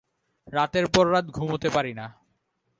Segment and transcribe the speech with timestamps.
[0.47, 2.05] রাতের পর রাত ঘুমুতে পারি না।